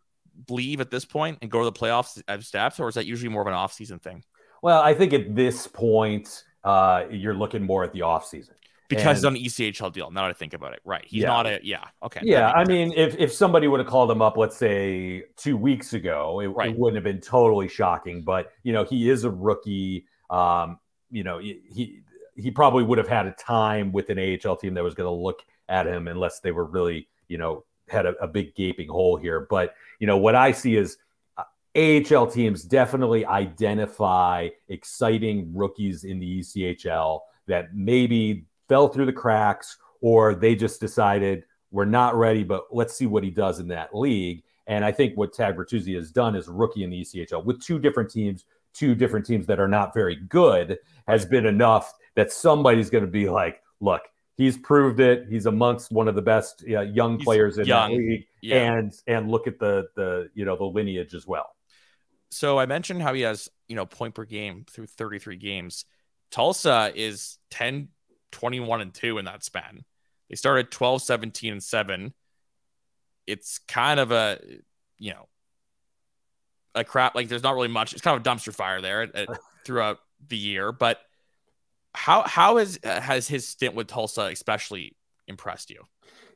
[0.49, 3.31] leave at this point and go to the playoffs as steps, or is that usually
[3.31, 4.23] more of an off-season thing?
[4.63, 8.55] Well, I think at this point, uh, you're looking more at the off-season
[8.89, 10.11] because and, he's on the ECHL deal.
[10.11, 11.05] Now that I think about it, right?
[11.07, 11.29] He's yeah.
[11.29, 11.85] not a yeah.
[12.03, 12.21] Okay.
[12.23, 15.95] Yeah, I mean, if if somebody would have called him up, let's say two weeks
[15.95, 16.71] ago, it, right.
[16.71, 18.23] it, wouldn't have been totally shocking.
[18.23, 20.07] But you know, he is a rookie.
[20.29, 20.79] Um,
[21.11, 22.03] you know, he
[22.37, 25.23] he probably would have had a time with an AHL team that was going to
[25.23, 29.17] look at him unless they were really you know had a, a big gaping hole
[29.17, 29.47] here.
[29.49, 30.99] But you know, what I see is.
[31.39, 31.45] Uh,
[31.77, 39.77] AHL teams definitely identify exciting rookies in the ECHL that maybe fell through the cracks
[40.01, 43.95] or they just decided we're not ready, but let's see what he does in that
[43.95, 44.43] league.
[44.67, 47.79] And I think what Tag Bertuzzi has done as rookie in the ECHL with two
[47.79, 52.91] different teams, two different teams that are not very good, has been enough that somebody's
[52.91, 54.03] going to be like, look,
[54.41, 55.27] he's proved it.
[55.29, 57.91] He's amongst one of the best uh, young he's players in young.
[57.91, 58.73] that league, yeah.
[58.73, 61.55] and and look at the the you know the lineage as well.
[62.31, 65.85] So I mentioned how he has you know point per game through 33 games.
[66.31, 67.89] Tulsa is 10
[68.33, 69.85] 21 and 2 in that span.
[70.29, 72.15] They started 12, 17, and 7.
[73.27, 74.39] It's kind of a,
[74.97, 75.29] you know,
[76.75, 77.17] a crap.
[77.17, 77.93] Like there's not really much.
[77.93, 79.29] It's kind of a dumpster fire there at, at,
[79.65, 79.99] throughout
[80.29, 80.71] the year.
[80.71, 81.01] But
[81.95, 85.85] how how has has his stint with Tulsa especially impressed you?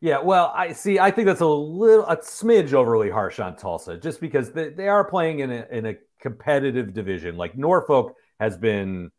[0.00, 0.98] Yeah, well, I see.
[0.98, 4.88] I think that's a little a smidge overly harsh on Tulsa, just because they, they
[4.88, 7.36] are playing in a in a competitive division.
[7.36, 9.10] Like Norfolk has been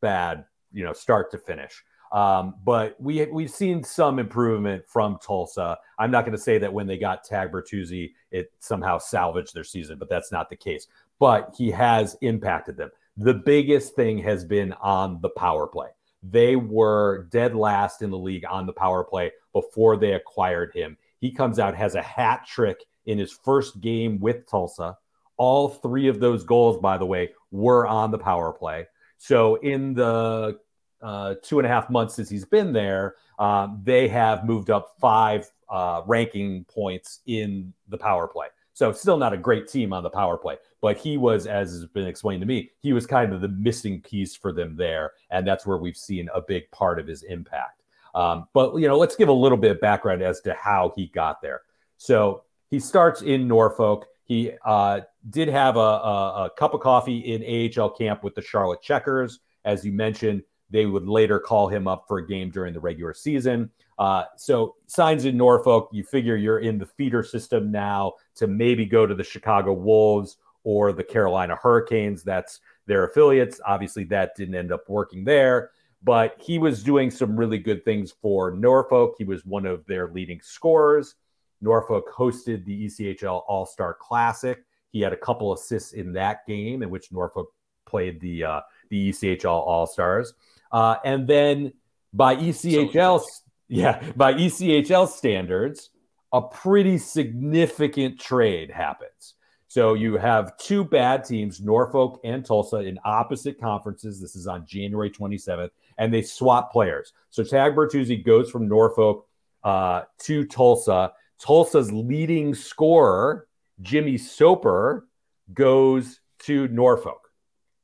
[0.00, 1.82] bad, you know, start to finish.
[2.12, 5.78] Um, but we we've seen some improvement from Tulsa.
[5.98, 9.64] I'm not going to say that when they got Tag Bertuzzi, it somehow salvaged their
[9.64, 10.88] season, but that's not the case.
[11.18, 12.90] But he has impacted them.
[13.16, 15.88] The biggest thing has been on the power play.
[16.22, 20.96] They were dead last in the league on the power play before they acquired him.
[21.20, 24.96] He comes out has a hat trick in his first game with Tulsa.
[25.36, 28.86] All three of those goals, by the way, were on the power play.
[29.18, 30.58] So in the
[31.02, 34.94] uh, two and a half months since he's been there, um, they have moved up
[35.00, 38.46] five uh, ranking points in the power play.
[38.74, 41.86] So still not a great team on the power play, but he was, as has
[41.86, 45.46] been explained to me, he was kind of the missing piece for them there, and
[45.46, 47.82] that's where we've seen a big part of his impact.
[48.14, 51.06] Um, but you know, let's give a little bit of background as to how he
[51.08, 51.62] got there.
[51.96, 54.06] So he starts in Norfolk.
[54.24, 58.42] He uh, did have a, a, a, cup of coffee in AHL camp with the
[58.42, 59.40] Charlotte Checkers.
[59.64, 63.14] As you mentioned, they would later call him up for a game during the regular
[63.14, 63.70] season.
[64.02, 68.84] Uh, so signs in Norfolk, you figure you're in the feeder system now to maybe
[68.84, 72.24] go to the Chicago Wolves or the Carolina Hurricanes.
[72.24, 73.60] That's their affiliates.
[73.64, 75.70] Obviously, that didn't end up working there,
[76.02, 79.14] but he was doing some really good things for Norfolk.
[79.18, 81.14] He was one of their leading scorers.
[81.60, 84.64] Norfolk hosted the ECHL All Star Classic.
[84.90, 87.52] He had a couple assists in that game in which Norfolk
[87.86, 88.60] played the uh,
[88.90, 90.34] the ECHL All Stars,
[90.72, 91.72] uh, and then
[92.12, 93.26] by ECHL, so
[93.72, 95.90] yeah, by ECHL standards,
[96.32, 99.34] a pretty significant trade happens.
[99.68, 104.20] So you have two bad teams, Norfolk and Tulsa, in opposite conferences.
[104.20, 107.14] This is on January 27th, and they swap players.
[107.30, 109.26] So Tag Bertuzzi goes from Norfolk
[109.64, 111.12] uh, to Tulsa.
[111.38, 113.48] Tulsa's leading scorer,
[113.80, 115.08] Jimmy Soper,
[115.54, 117.30] goes to Norfolk.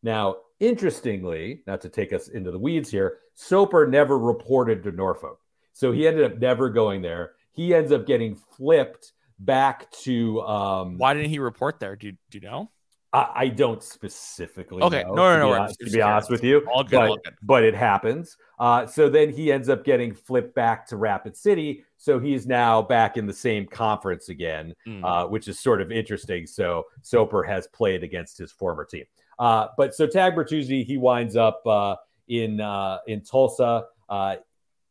[0.02, 5.40] Now, interestingly, not to take us into the weeds here, Soper never reported to Norfolk.
[5.78, 7.34] So he ended up never going there.
[7.52, 10.40] He ends up getting flipped back to.
[10.40, 11.94] Um, Why didn't he report there?
[11.94, 12.68] Do, do you know?
[13.12, 14.82] I, I don't specifically.
[14.82, 15.46] Okay, know, no, no, no.
[15.46, 17.34] To be, honest, to be honest with you, all good, but, all good.
[17.42, 18.36] but it happens.
[18.58, 21.84] Uh, so then he ends up getting flipped back to Rapid City.
[21.96, 25.04] So he's now back in the same conference again, mm.
[25.04, 26.44] uh, which is sort of interesting.
[26.44, 29.04] So Soper has played against his former team.
[29.38, 31.94] Uh, but so Tag Bertuzzi, he winds up uh,
[32.26, 33.84] in uh, in Tulsa.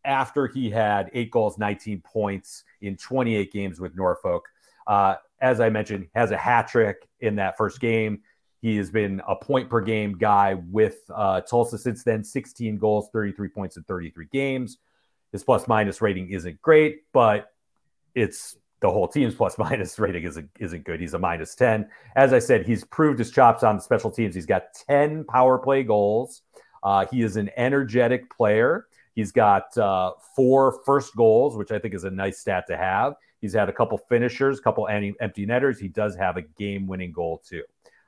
[0.08, 4.48] After he had eight goals, 19 points in 28 games with Norfolk.
[4.88, 8.22] Uh, as I mentioned, has a hat trick in that first game.
[8.62, 13.10] He has been a point per game guy with uh, Tulsa since then 16 goals,
[13.14, 14.78] 33 points in 33 games.
[15.32, 17.52] His plus minus rating isn't great, but
[18.16, 21.00] it's the whole team's plus minus rating isn't, isn't good.
[21.00, 21.88] He's a minus 10.
[22.16, 24.34] As I said, he's proved his chops on the special teams.
[24.34, 26.42] He's got 10 power play goals.
[26.82, 28.87] Uh, he is an energetic player.
[29.18, 33.16] He's got uh, four first goals, which I think is a nice stat to have.
[33.42, 35.80] He's had a couple finishers, a couple empty netters.
[35.80, 37.64] He does have a game winning goal, too.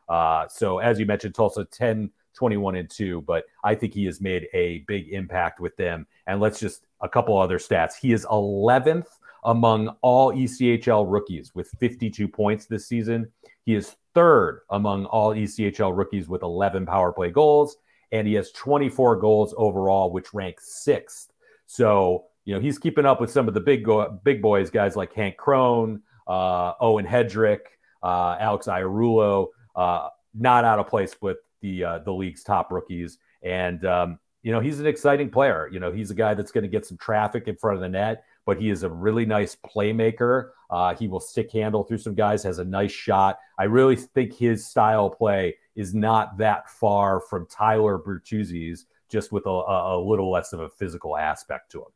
[0.07, 4.21] Uh, so, as you mentioned, Tulsa 10, 21, and 2, but I think he has
[4.21, 6.05] made a big impact with them.
[6.27, 7.93] And let's just a couple other stats.
[7.99, 9.07] He is 11th
[9.45, 13.31] among all ECHL rookies with 52 points this season.
[13.65, 17.77] He is third among all ECHL rookies with 11 power play goals
[18.11, 21.31] and he has 24 goals overall, which ranks sixth.
[21.65, 24.95] So, you know, he's keeping up with some of the big go- big boys, guys
[24.95, 27.59] like Hank Crone, uh, Owen Hedrick,
[28.01, 33.17] uh, Alex Iarulo, uh, not out of place with the uh, the league's top rookies.
[33.43, 35.69] And um, you know, he's an exciting player.
[35.71, 37.89] You know, he's a guy that's going to get some traffic in front of the
[37.89, 40.49] net, but he is a really nice playmaker.
[40.69, 43.37] Uh, he will stick handle through some guys, has a nice shot.
[43.57, 49.45] I really think his style play is not that far from Tyler Bertuzzi's, just with
[49.45, 51.87] a, a little less of a physical aspect to him.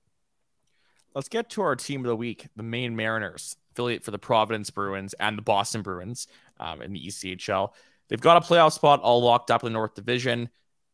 [1.13, 4.69] Let's get to our team of the week, the Maine Mariners, affiliate for the Providence
[4.69, 6.28] Bruins and the Boston Bruins
[6.62, 7.74] um, in the ECHL.
[8.08, 10.48] They've got a playoff spot all locked up in the North Division.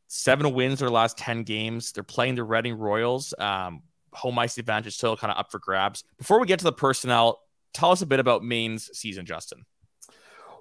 [0.08, 1.92] Seven wins their last 10 games.
[1.92, 3.36] They're playing the Reading Royals.
[3.38, 6.04] Um, home ice advantage still kind of up for grabs.
[6.18, 7.40] Before we get to the personnel,
[7.72, 9.66] tell us a bit about Maine's season, Justin.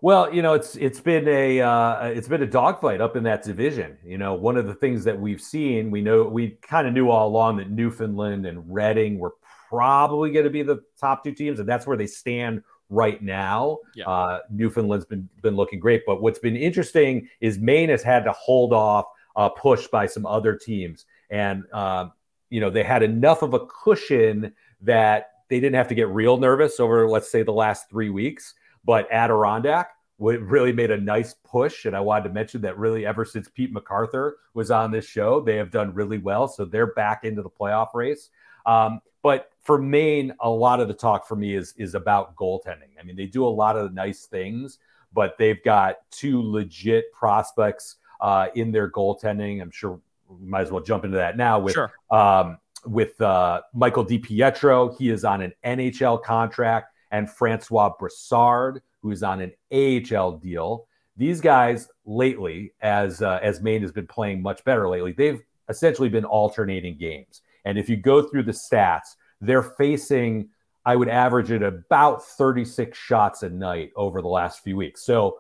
[0.01, 3.43] Well, you know, it's it's been a uh, it's been a dogfight up in that
[3.43, 3.99] division.
[4.05, 7.11] You know, one of the things that we've seen, we know we kind of knew
[7.11, 9.35] all along that Newfoundland and Reading were
[9.69, 13.79] probably going to be the top two teams, and that's where they stand right now.
[13.95, 14.09] Yeah.
[14.09, 18.33] Uh, Newfoundland's been been looking great, but what's been interesting is Maine has had to
[18.33, 19.07] hold off
[19.37, 22.07] a push by some other teams, and uh,
[22.51, 26.37] you know they had enough of a cushion that they didn't have to get real
[26.37, 28.55] nervous over, let's say, the last three weeks.
[28.85, 31.85] But Adirondack really made a nice push.
[31.85, 35.41] And I wanted to mention that really ever since Pete MacArthur was on this show,
[35.41, 36.49] they have done really well.
[36.49, 38.31] So they're back into the playoff race.
[38.67, 42.91] Um, but for Maine, a lot of the talk for me is is about goaltending.
[42.99, 44.79] I mean, they do a lot of nice things,
[45.13, 49.61] but they've got two legit prospects uh, in their goaltending.
[49.61, 51.93] I'm sure we might as well jump into that now with sure.
[52.11, 54.97] um, with uh, Michael DiPietro.
[54.97, 60.87] He is on an NHL contract and Francois Brassard, who is on an AHL deal.
[61.17, 66.09] These guys lately, as uh, as Maine has been playing much better lately, they've essentially
[66.09, 67.43] been alternating games.
[67.65, 70.49] And if you go through the stats, they're facing,
[70.85, 75.03] I would average it about 36 shots a night over the last few weeks.
[75.03, 75.39] So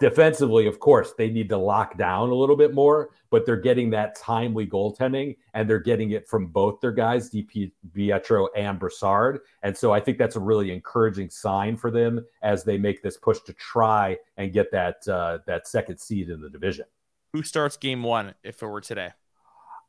[0.00, 3.90] defensively, of course, they need to lock down a little bit more, but they're getting
[3.90, 9.40] that timely goaltending and they're getting it from both their guys, DP Pietro and Brassard.
[9.62, 13.18] And so I think that's a really encouraging sign for them as they make this
[13.18, 16.86] push to try and get that uh, that second seed in the division.
[17.34, 19.10] Who starts game one if it were today?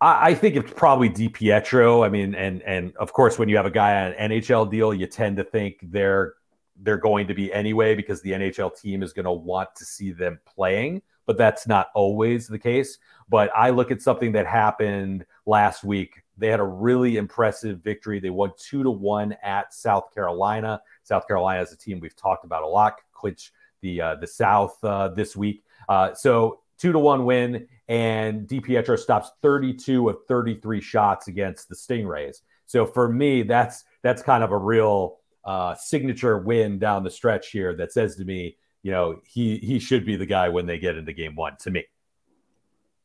[0.01, 2.03] I, I think it's probably Di Pietro.
[2.03, 4.93] I mean, and and of course, when you have a guy on an NHL deal,
[4.93, 6.33] you tend to think they're
[6.81, 10.11] they're going to be anyway because the NHL team is going to want to see
[10.11, 12.97] them playing, but that's not always the case.
[13.29, 16.23] But I look at something that happened last week.
[16.37, 18.19] They had a really impressive victory.
[18.19, 20.81] They won two to one at South Carolina.
[21.03, 24.83] South Carolina is a team we've talked about a lot, clinch the uh, the South
[24.83, 25.63] uh, this week.
[25.87, 31.75] Uh, so two to one win, and DiPietro stops 32 of 33 shots against the
[31.75, 32.41] Stingrays.
[32.65, 37.49] So for me, that's that's kind of a real uh, signature win down the stretch
[37.49, 40.79] here that says to me, you know, he he should be the guy when they
[40.79, 41.55] get into game one.
[41.61, 41.85] To me.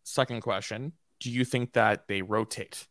[0.05, 2.87] Second question: Do you think that they rotate?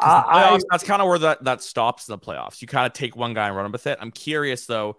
[0.00, 2.62] Uh, playoffs, I, that's kind of where that that stops in the playoffs.
[2.62, 3.98] You kind of take one guy and run with it.
[4.00, 4.96] I'm curious though,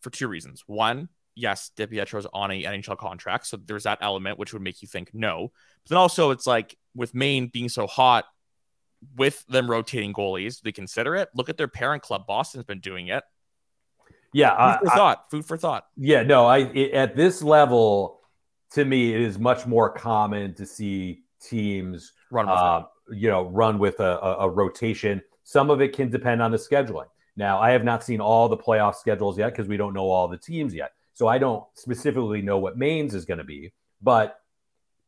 [0.00, 0.62] for two reasons.
[0.66, 4.80] One, yes, DiPietro is on a NHL contract, so there's that element which would make
[4.80, 5.50] you think no.
[5.84, 8.24] But then also, it's like with Maine being so hot,
[9.16, 11.28] with them rotating goalies, they consider it.
[11.34, 12.26] Look at their parent club.
[12.26, 13.24] Boston's been doing it.
[14.32, 15.30] Yeah, food for thought.
[15.30, 15.86] Food for thought.
[15.96, 18.20] Yeah, no, I it, at this level,
[18.72, 23.78] to me, it is much more common to see teams run, uh, you know, run
[23.78, 25.22] with a, a, a rotation.
[25.44, 27.06] Some of it can depend on the scheduling.
[27.36, 30.26] Now, I have not seen all the playoff schedules yet because we don't know all
[30.26, 30.92] the teams yet.
[31.12, 34.40] So I don't specifically know what Maine's is going to be, but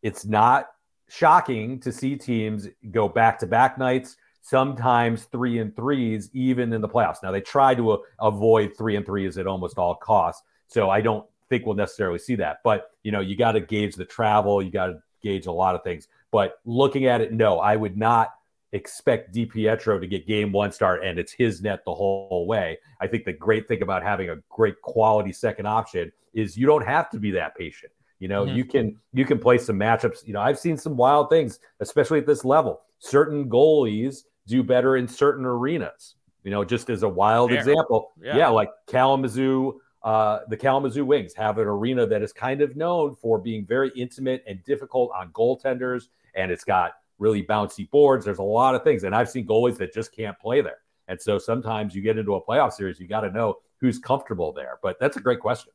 [0.03, 0.69] it's not
[1.09, 6.81] shocking to see teams go back to back nights, sometimes three and threes, even in
[6.81, 7.23] the playoffs.
[7.23, 10.43] Now, they try to uh, avoid three and threes at almost all costs.
[10.69, 12.59] So I don't think we'll necessarily see that.
[12.65, 15.75] But, you know, you got to gauge the travel, you got to gauge a lot
[15.75, 16.09] of things.
[16.31, 18.35] But looking at it, no, I would not
[18.73, 22.79] expect DiPietro to get game one start and it's his net the whole way.
[23.01, 26.85] I think the great thing about having a great quality second option is you don't
[26.85, 27.93] have to be that patient.
[28.19, 28.57] You know, mm-hmm.
[28.57, 30.27] you can you can play some matchups.
[30.27, 32.81] You know, I've seen some wild things, especially at this level.
[32.99, 36.15] Certain goalies do better in certain arenas.
[36.43, 37.59] You know, just as a wild Fair.
[37.59, 38.37] example, yeah.
[38.37, 43.17] yeah, like Kalamazoo, uh, the Kalamazoo Wings have an arena that is kind of known
[43.17, 48.25] for being very intimate and difficult on goaltenders, and it's got really bouncy boards.
[48.25, 50.79] There's a lot of things, and I've seen goalies that just can't play there.
[51.09, 54.53] And so sometimes you get into a playoff series, you got to know who's comfortable
[54.53, 54.79] there.
[54.83, 55.73] But that's a great question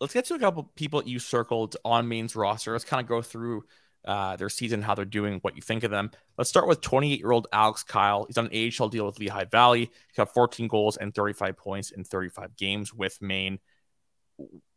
[0.00, 2.72] let's get to a couple people you circled on Maine's roster.
[2.72, 3.64] Let's kind of go through
[4.04, 6.10] uh, their season, how they're doing, what you think of them.
[6.36, 8.26] Let's start with 28 year old Alex Kyle.
[8.26, 9.80] He's on an AHL deal with Lehigh Valley.
[9.80, 13.58] He's got 14 goals and 35 points in 35 games with Maine.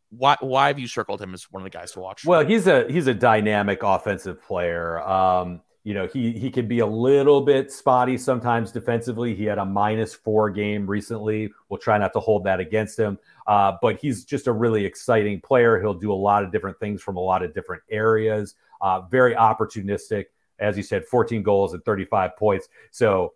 [0.09, 2.23] Why, why have you circled him as one of the guys to watch?
[2.23, 5.01] Well, he's a he's a dynamic offensive player.
[5.01, 9.33] Um, you know, he he can be a little bit spotty sometimes defensively.
[9.33, 11.49] He had a minus four game recently.
[11.69, 13.17] We'll try not to hold that against him.
[13.47, 15.79] Uh, but he's just a really exciting player.
[15.79, 18.55] He'll do a lot of different things from a lot of different areas.
[18.81, 20.25] Uh, very opportunistic,
[20.59, 22.67] as you said, 14 goals and 35 points.
[22.91, 23.35] So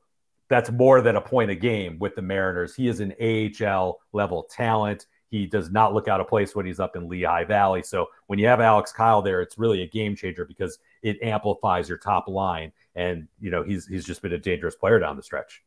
[0.50, 2.76] that's more than a point a game with the Mariners.
[2.76, 5.06] He is an AHL level talent.
[5.32, 7.82] He does not look out of place when he's up in Lehigh Valley.
[7.82, 11.88] So when you have Alex Kyle there, it's really a game changer because it amplifies
[11.88, 12.74] your top line.
[12.96, 15.64] And you know he's he's just been a dangerous player down the stretch.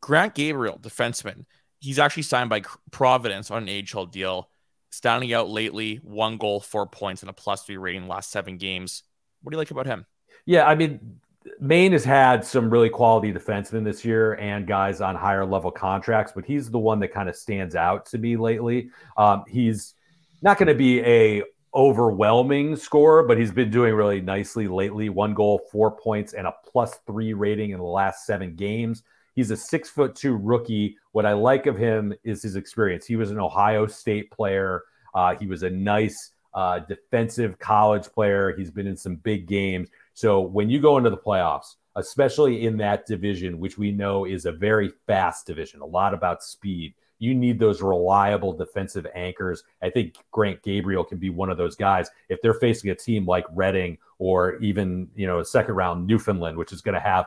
[0.00, 1.44] Grant Gabriel, defenseman,
[1.78, 4.50] he's actually signed by Providence on an AHL deal.
[4.90, 9.04] Standing out lately, one goal, four points, and a plus three rating last seven games.
[9.42, 10.06] What do you like about him?
[10.46, 11.20] Yeah, I mean,
[11.60, 16.32] Maine has had some really quality defensemen this year and guys on higher level contracts,
[16.34, 18.90] but he's the one that kind of stands out to me lately.
[19.16, 19.94] Um, he's
[20.42, 21.42] not going to be a
[21.74, 25.08] overwhelming scorer, but he's been doing really nicely lately.
[25.08, 29.02] One goal, four points, and a plus three rating in the last seven games.
[29.34, 30.96] He's a six foot two rookie.
[31.12, 33.06] What I like of him is his experience.
[33.06, 34.84] He was an Ohio State player.
[35.14, 38.56] Uh, he was a nice uh, defensive college player.
[38.56, 39.88] He's been in some big games.
[40.16, 44.46] So when you go into the playoffs, especially in that division, which we know is
[44.46, 49.62] a very fast division, a lot about speed, you need those reliable defensive anchors.
[49.82, 52.08] I think Grant Gabriel can be one of those guys.
[52.30, 56.56] If they're facing a team like Reading or even, you know, a second round Newfoundland,
[56.56, 57.26] which is going to have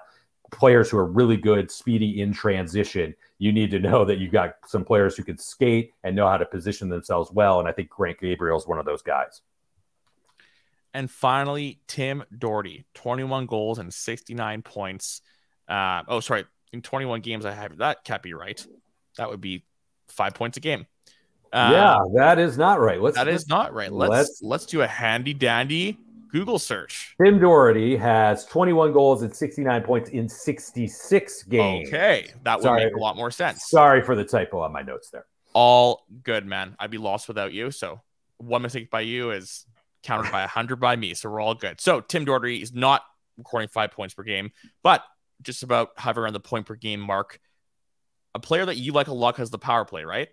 [0.52, 4.56] players who are really good, speedy in transition, you need to know that you've got
[4.66, 7.60] some players who can skate and know how to position themselves well.
[7.60, 9.42] And I think Grant Gabriel is one of those guys.
[10.94, 15.22] And finally, Tim Doherty, 21 goals and 69 points.
[15.68, 16.46] Uh, oh, sorry.
[16.72, 18.64] In 21 games, I have that can't be right.
[19.18, 19.66] That would be
[20.08, 20.86] five points a game.
[21.52, 23.02] Uh, yeah, that is not right.
[23.02, 23.92] Let's, that is not right.
[23.92, 25.98] Let's, let's let's do a handy dandy
[26.32, 27.16] Google search.
[27.22, 31.88] Tim Doherty has 21 goals and 69 points in 66 games.
[31.88, 33.68] Okay, that would sorry, make a lot more sense.
[33.68, 35.26] Sorry for the typo on my notes there.
[35.54, 36.76] All good, man.
[36.80, 37.72] I'd be lost without you.
[37.72, 38.00] So
[38.38, 39.66] one mistake by you is
[40.04, 41.14] countered by 100 by me.
[41.14, 41.82] So we're all good.
[41.82, 43.04] So Tim Doherty is not
[43.38, 44.52] recording five points per game,
[44.84, 45.04] but
[45.42, 47.40] just about hovering around the point per game mark.
[48.36, 50.30] A player that you like a lot has the power play, right?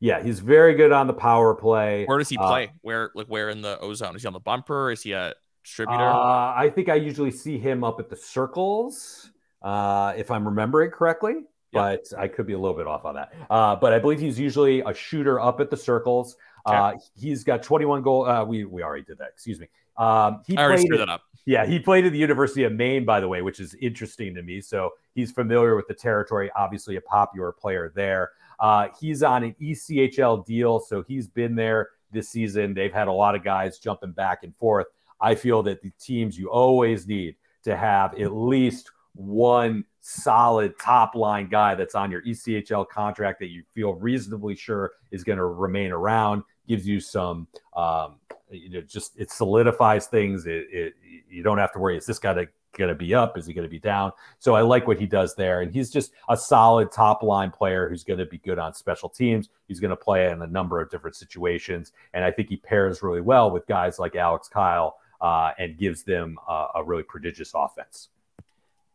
[0.00, 2.04] Yeah, he's very good on the power play.
[2.06, 2.64] Where does he uh, play?
[2.66, 4.16] Uh, where like where in the ozone?
[4.16, 4.90] Is he on the bumper?
[4.90, 6.02] Is he a distributor?
[6.02, 9.30] Uh, I think I usually see him up at the circles,
[9.62, 11.34] uh, if I'm remembering correctly.
[11.72, 13.32] But I could be a little bit off on that.
[13.50, 16.36] Uh, but I believe he's usually a shooter up at the circles.
[16.66, 16.76] Okay.
[16.76, 18.44] Uh, he's got 21 goal.
[18.46, 19.28] we we already did that.
[19.32, 19.68] Excuse me.
[19.96, 21.22] Um, he I already played that up.
[21.46, 24.42] Yeah, he played at the University of Maine, by the way, which is interesting to
[24.42, 24.60] me.
[24.62, 26.50] So he's familiar with the territory.
[26.56, 28.30] Obviously, a popular player there.
[28.60, 32.72] Uh, he's on an ECHL deal, so he's been there this season.
[32.72, 34.86] They've had a lot of guys jumping back and forth.
[35.20, 41.14] I feel that the teams you always need to have at least one solid top
[41.14, 45.44] line guy that's on your ECHL contract that you feel reasonably sure is going to
[45.44, 47.46] remain around gives you some
[47.76, 48.16] um,
[48.50, 50.46] you know just it solidifies things.
[50.46, 50.94] It, it
[51.28, 52.46] you don't have to worry is this guy
[52.76, 53.38] going to be up?
[53.38, 54.12] Is he going to be down?
[54.38, 55.60] So i like what he does there.
[55.62, 59.08] And he's just a solid top line player who's going to be good on special
[59.08, 59.48] teams.
[59.68, 61.92] He's going to play in a number of different situations.
[62.12, 66.02] And i think he pairs really well with guys like alex kyle uh, and gives
[66.02, 68.08] them a, a really prodigious offense.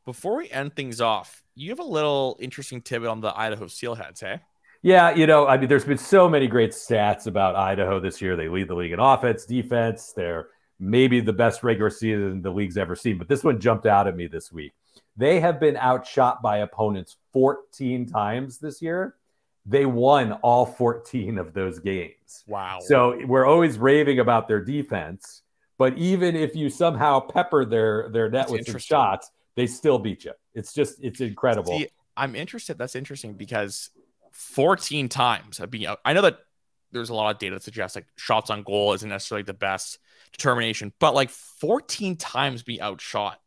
[0.06, 4.22] Before we end things off you have a little interesting tidbit on the idaho steelheads
[4.22, 4.40] hey
[4.82, 8.36] yeah, you know, I mean, there's been so many great stats about Idaho this year.
[8.36, 10.14] They lead the league in offense, defense.
[10.16, 10.48] They're
[10.80, 13.18] maybe the best regular season the league's ever seen.
[13.18, 14.74] But this one jumped out at me this week.
[15.18, 19.16] They have been outshot by opponents 14 times this year.
[19.66, 22.46] They won all 14 of those games.
[22.48, 22.80] Wow.
[22.82, 25.42] So we're always raving about their defense,
[25.78, 30.00] but even if you somehow pepper their their net That's with some shots, they still
[30.00, 30.32] beat you.
[30.54, 31.78] It's just it's incredible.
[31.78, 32.78] See, I'm interested.
[32.78, 33.90] That's interesting because
[34.32, 35.62] 14 times
[36.06, 36.40] I know that
[36.92, 40.00] there's a lot of data that suggests like shots on goal isn't necessarily the best
[40.32, 43.40] determination, but like 14 times be outshot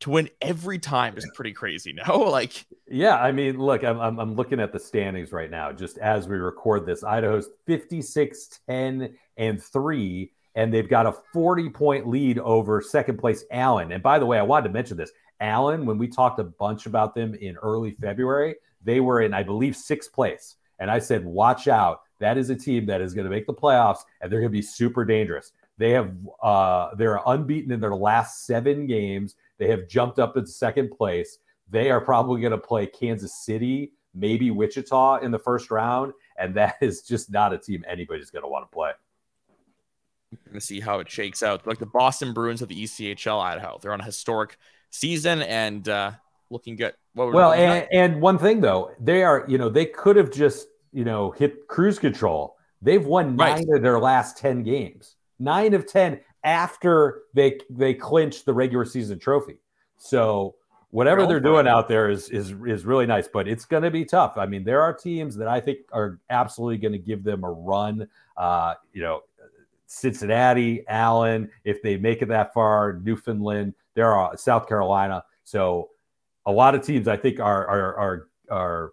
[0.00, 1.94] to win every time is pretty crazy.
[2.06, 5.72] No, like yeah, I mean, look, I'm, I'm, I'm looking at the standings right now,
[5.72, 7.02] just as we record this.
[7.02, 13.44] Idaho's 56, 10, and three, and they've got a 40 point lead over second place
[13.50, 13.92] Allen.
[13.92, 15.10] And by the way, I wanted to mention this.
[15.40, 18.56] Allen, when we talked a bunch about them in early February,
[18.88, 20.56] they were in, I believe, sixth place.
[20.78, 22.00] And I said, watch out.
[22.20, 24.56] That is a team that is going to make the playoffs and they're going to
[24.56, 25.52] be super dangerous.
[25.76, 26.12] They have
[26.42, 29.36] uh, they're unbeaten in their last seven games.
[29.58, 31.38] They have jumped up into second place.
[31.70, 36.54] They are probably going to play Kansas City, maybe Wichita in the first round, and
[36.54, 38.92] that is just not a team anybody's going to want to play.
[40.32, 41.66] We're going to see how it shakes out.
[41.66, 44.58] Like the Boston Bruins of the ECHL Idaho, they're on a historic
[44.90, 46.12] season, and uh,
[46.50, 46.94] looking good.
[47.14, 51.04] well, and, and one thing though, they are, you know, they could have just, you
[51.04, 52.56] know, hit cruise control.
[52.80, 53.76] They've won nine right.
[53.76, 59.18] of their last 10 games, nine of 10 after they they clinched the regular season
[59.18, 59.58] trophy.
[59.96, 60.54] So
[60.90, 64.04] whatever they're doing out there is is is really nice, but it's going to be
[64.04, 64.34] tough.
[64.36, 67.50] I mean, there are teams that I think are absolutely going to give them a
[67.50, 68.08] run.
[68.36, 69.22] Uh, you know,
[69.86, 75.24] Cincinnati, Allen, if they make it that far, Newfoundland, there are South Carolina.
[75.44, 75.90] So
[76.48, 78.92] a lot of teams I think are are are are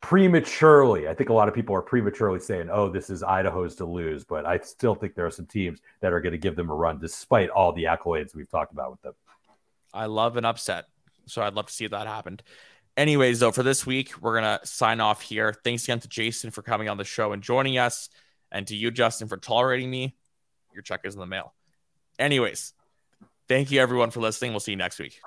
[0.00, 1.06] prematurely.
[1.08, 4.24] I think a lot of people are prematurely saying, "Oh, this is Idaho's to lose,"
[4.24, 6.74] but I still think there are some teams that are going to give them a
[6.74, 9.12] run, despite all the accolades we've talked about with them.
[9.92, 10.86] I love an upset,
[11.26, 12.40] so I'd love to see that happen.
[12.96, 15.52] Anyways, though, for this week, we're gonna sign off here.
[15.64, 18.08] Thanks again to Jason for coming on the show and joining us,
[18.50, 20.16] and to you, Justin, for tolerating me.
[20.72, 21.52] Your check is in the mail.
[22.18, 22.72] Anyways,
[23.48, 24.52] thank you everyone for listening.
[24.52, 25.20] We'll see you next week.